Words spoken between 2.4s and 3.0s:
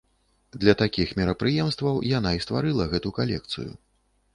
і стварыла